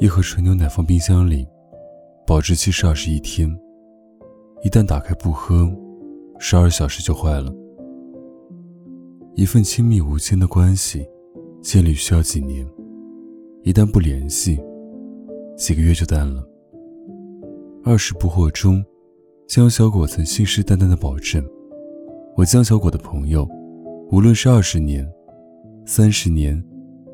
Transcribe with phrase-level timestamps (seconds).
[0.00, 1.46] 一盒纯牛奶放冰箱里，
[2.26, 3.48] 保质期是二十一天。
[4.62, 5.70] 一旦打开不喝，
[6.38, 7.54] 十二小时就坏了。
[9.36, 11.06] 一份亲密无间的关系，
[11.62, 12.66] 建立需要几年，
[13.62, 14.58] 一旦不联系，
[15.56, 16.44] 几个月就淡了。
[17.84, 18.84] 二十不惑中。
[19.46, 21.46] 江小果曾信誓旦旦的保证
[22.34, 23.46] ：“我江小果的朋友，
[24.10, 25.06] 无论是二十年、
[25.84, 26.62] 三十年，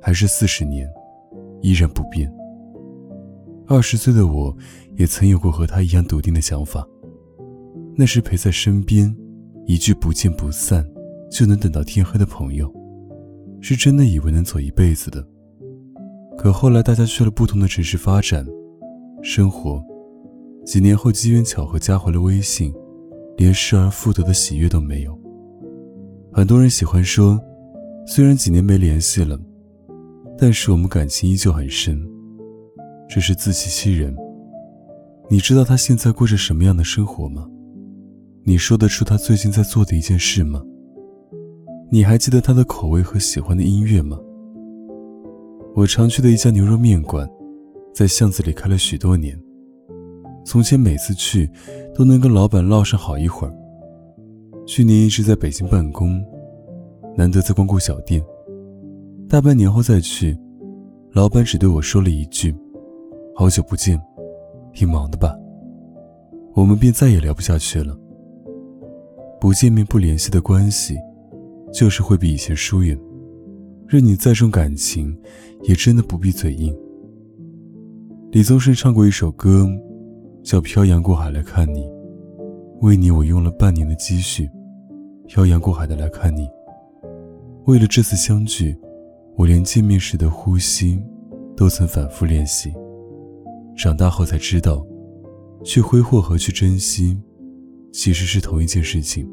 [0.00, 0.90] 还是四十年，
[1.62, 2.30] 依然不变。”
[3.68, 4.56] 二十岁的我，
[4.96, 6.86] 也曾有过和他一样笃定的想法。
[7.96, 9.14] 那是陪在身边，
[9.66, 10.86] 一句不见不散，
[11.30, 12.72] 就能等到天黑的朋友，
[13.60, 15.26] 是真的以为能走一辈子的。
[16.38, 18.46] 可后来大家去了不同的城市发展，
[19.22, 19.82] 生活。
[20.64, 22.72] 几年后，机缘巧合加回了微信，
[23.36, 25.18] 连失而复得的喜悦都没有。
[26.32, 27.40] 很多人喜欢说，
[28.06, 29.36] 虽然几年没联系了，
[30.38, 32.00] 但是我们感情依旧很深。
[33.08, 34.14] 这是自欺欺人。
[35.28, 37.48] 你知道他现在过着什么样的生活吗？
[38.44, 40.62] 你说得出他最近在做的一件事吗？
[41.90, 44.18] 你还记得他的口味和喜欢的音乐吗？
[45.74, 47.28] 我常去的一家牛肉面馆，
[47.92, 49.38] 在巷子里开了许多年。
[50.44, 51.50] 从前每次去，
[51.94, 53.54] 都能跟老板唠上好一会儿。
[54.66, 56.24] 去年一直在北京办公，
[57.16, 58.22] 难得再光顾小店。
[59.28, 60.38] 大半年后再去，
[61.12, 62.54] 老板只对我说了一句
[63.36, 64.00] ：“好久不见，
[64.72, 65.36] 挺忙的吧？”
[66.54, 67.96] 我们便再也聊不下去了。
[69.38, 70.96] 不见面不联系的关系，
[71.72, 72.98] 就是会比以前疏远。
[73.86, 75.16] 任你再重感情，
[75.64, 76.74] 也真的不必嘴硬。
[78.32, 79.68] 李宗盛唱过一首歌。
[80.42, 81.84] 叫漂洋过海来看你，
[82.80, 84.48] 为你我用了半年的积蓄，
[85.26, 86.48] 漂洋过海的来看你。
[87.64, 88.78] 为了这次相聚，
[89.34, 91.02] 我连见面时的呼吸
[91.56, 92.72] 都曾反复练习。
[93.76, 94.84] 长大后才知道，
[95.62, 97.16] 去挥霍和去珍惜，
[97.92, 99.28] 其实是同一件事情，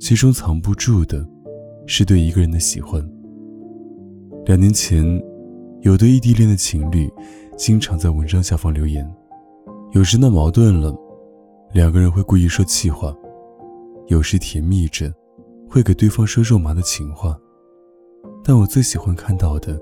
[0.00, 1.24] 其中藏不住的，
[1.86, 3.00] 是对一个人的喜欢。
[4.44, 5.04] 两年前，
[5.82, 7.08] 有对异地恋的情侣，
[7.56, 9.08] 经常在文章下方留言。
[9.92, 10.92] 有时闹矛盾了，
[11.72, 13.16] 两个人会故意说气话；
[14.08, 15.14] 有时甜蜜着，
[15.70, 17.38] 会给对方说肉麻的情话。
[18.42, 19.80] 但我最喜欢看到的，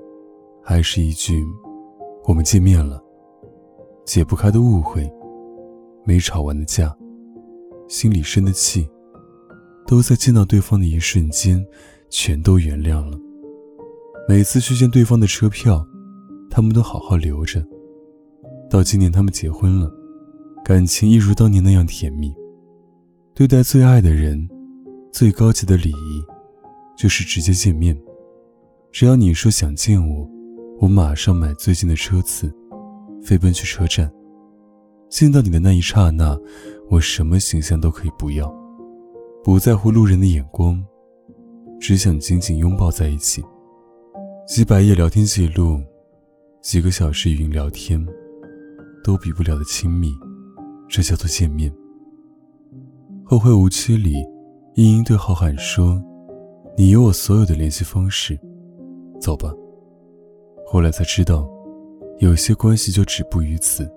[0.61, 1.43] 还是一句
[2.25, 3.02] “我们见面了”。
[4.05, 5.11] 解不开的误会，
[6.05, 6.95] 没吵完的架，
[7.87, 8.87] 心里生的气，
[9.87, 11.65] 都在见到对方的一瞬间，
[12.09, 13.17] 全都原谅了。
[14.27, 15.85] 每次去见对方的车票，
[16.49, 17.65] 他们都好好留着。
[18.69, 19.91] 到今年他们结婚了。
[20.63, 22.33] 感情一如当年那样甜蜜。
[23.33, 24.47] 对待最爱的人，
[25.11, 26.23] 最高级的礼仪，
[26.97, 27.99] 就是直接见面。
[28.89, 30.29] 只要你说想见我，
[30.79, 32.49] 我马上买最近的车次，
[33.23, 34.11] 飞奔去车站。
[35.09, 36.37] 见到你的那一刹那，
[36.89, 38.53] 我什么形象都可以不要，
[39.43, 40.83] 不在乎路人的眼光，
[41.79, 43.43] 只想紧紧拥抱在一起。
[44.47, 45.79] 几百页聊天记录，
[46.61, 48.03] 几个小时语音聊天，
[49.03, 50.11] 都比不了的亲密。
[50.89, 51.73] 这叫做见面。
[53.23, 54.15] 后会无期里，
[54.75, 56.03] 茵茵对浩瀚说
[56.77, 58.37] ：“你有我所有的联系方式，
[59.19, 59.51] 走吧。”
[60.67, 61.49] 后来才知道，
[62.19, 63.89] 有些关系就止步于此，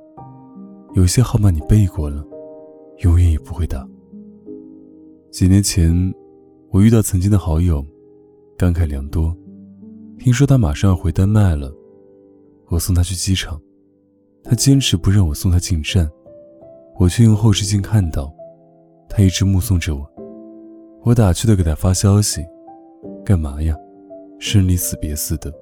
[0.94, 2.24] 有些号码你背过了，
[3.04, 3.86] 永远也不会打。
[5.30, 5.92] 几年前，
[6.70, 7.84] 我遇到曾经的好友，
[8.56, 9.36] 感慨良多。
[10.18, 11.72] 听说他马上要回丹麦了，
[12.68, 13.60] 我送他去机场，
[14.42, 16.10] 他坚持不让我送他进站。
[16.98, 18.34] 我却用后视镜看到，
[19.08, 20.10] 他一直目送着我。
[21.02, 22.44] 我打趣的给他发消息
[23.24, 23.76] ：“干嘛呀？
[24.38, 25.52] 生离死别似的。”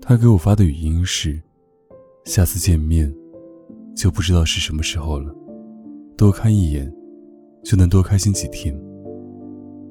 [0.00, 1.40] 他给我发的语音是
[2.28, 3.10] ：“下次见面，
[3.96, 5.34] 就不知道是什么时候了。
[6.14, 6.92] 多看一眼，
[7.64, 8.78] 就能多开心几天。”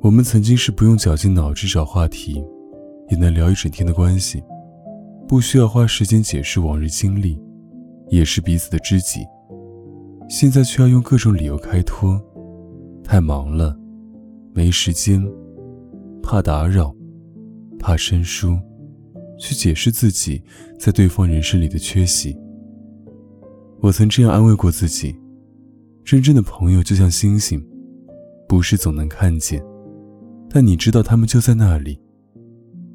[0.01, 2.45] 我们曾经是不用绞尽脑汁找话题，
[3.09, 4.43] 也能聊一整天的关系，
[5.27, 7.41] 不需要花时间解释往日经历，
[8.09, 9.21] 也是彼此的知己。
[10.29, 12.21] 现在却要用各种理由开脱，
[13.03, 13.75] 太忙了，
[14.53, 15.27] 没时间，
[16.21, 16.93] 怕打扰，
[17.79, 18.55] 怕生疏，
[19.37, 20.41] 去解释自己
[20.79, 22.37] 在对方人生里的缺席。
[23.79, 25.15] 我曾这样安慰过自己：
[26.03, 27.63] 真正的朋友就像星星，
[28.47, 29.63] 不是总能看见，
[30.49, 31.99] 但你知道他们就在那里，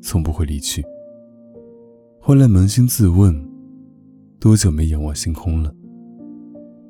[0.01, 0.85] 从不会离去。
[2.21, 3.49] 后来扪心自问，
[4.41, 5.73] 多久没仰望星空了？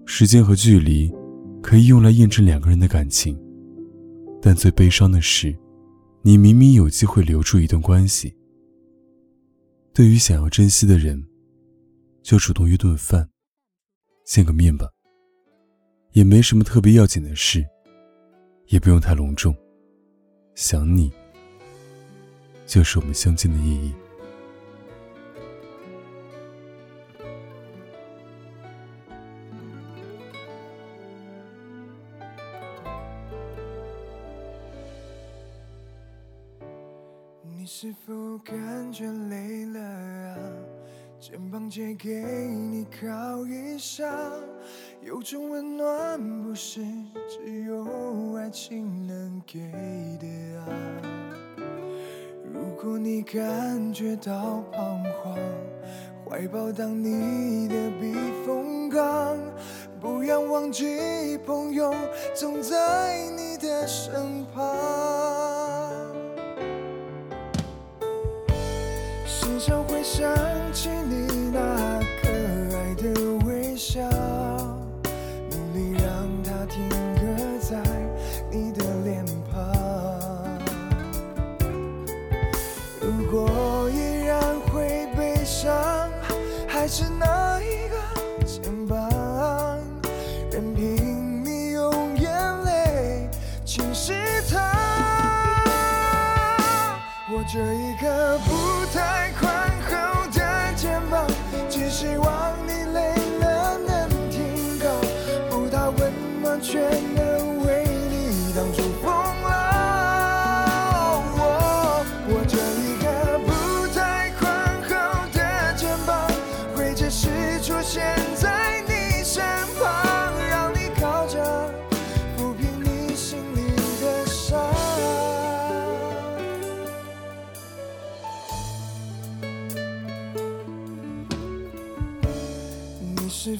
[0.06, 1.12] 时间和距离，
[1.62, 3.38] 可以用来验证两个人的感情。
[4.40, 5.56] 但最悲伤的是，
[6.22, 8.34] 你明明有机会留住一段关系。
[9.94, 11.22] 对于想要珍惜的人，
[12.22, 13.28] 就主动约顿饭，
[14.24, 14.88] 见个面吧。
[16.12, 17.62] 也没什么特别要紧的事，
[18.68, 19.54] 也不用太隆重。
[20.54, 21.12] 想你，
[22.66, 23.92] 就是我们相见的意义。
[41.94, 44.04] 给你靠一下，
[45.00, 46.80] 有种温暖不是
[47.28, 47.86] 只有
[48.36, 49.60] 爱情能给
[50.18, 50.26] 的
[50.58, 50.66] 啊。
[52.52, 55.38] 如果你感觉到彷徨，
[56.24, 59.38] 怀抱当你的避风港，
[60.00, 61.94] 不要忘记朋友
[62.34, 64.62] 总在你的身旁。
[69.24, 70.34] 时常会想
[70.72, 71.60] 起你那
[73.82, 74.51] 笑，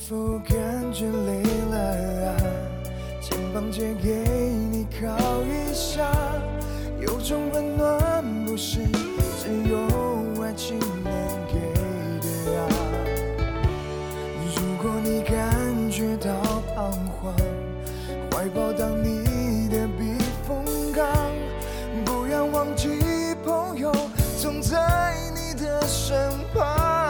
[0.09, 1.79] 否感觉累了
[2.27, 2.37] 啊？
[3.21, 4.25] 肩膀借给
[4.71, 6.11] 你靠一下，
[7.01, 8.81] 有种温暖不是
[9.39, 11.13] 只有爱情能
[11.47, 11.55] 给
[12.21, 12.27] 的
[12.59, 12.67] 啊。
[14.57, 16.35] 如果你感觉到
[16.75, 16.91] 彷
[17.21, 17.33] 徨，
[18.33, 21.07] 怀抱当你的避风港，
[22.05, 22.89] 不要忘记
[23.45, 23.93] 朋友
[24.41, 26.19] 总在你的身
[26.53, 27.02] 旁。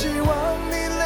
[0.00, 0.99] 希望你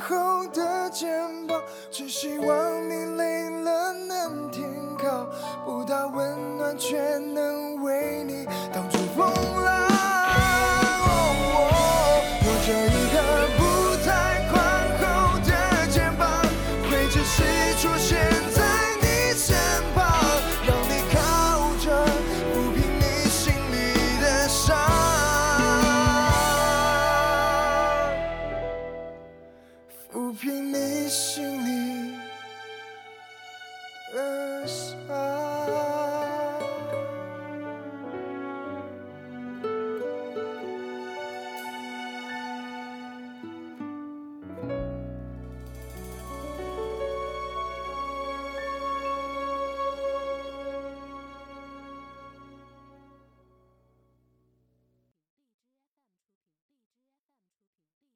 [0.00, 5.26] 后的肩膀，只希望你累了能停靠，
[5.64, 8.39] 不到温暖却能为你